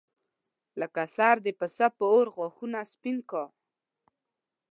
لکه 0.79 1.01
سر 1.15 1.35
د 1.45 1.47
پسه 1.59 1.87
په 1.97 2.03
اور 2.13 2.27
غاښونه 2.35 2.79
سپین 2.91 3.17
کا. 3.29 3.43